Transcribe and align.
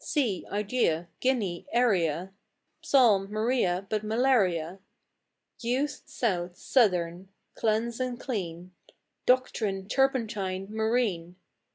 Sea, 0.03 0.47
idea, 0.47 1.09
guinea, 1.19 1.67
area, 1.71 2.33
Psalm; 2.81 3.29
Maria, 3.31 3.85
but 3.87 4.03
malaria; 4.03 4.79
Youth, 5.61 6.01
south, 6.07 6.57
southern; 6.57 7.29
cleanse 7.53 7.99
and 7.99 8.19
clean; 8.19 8.73
Doctrine, 9.27 9.87
turpentine, 9.87 10.65
marine. 10.71 11.35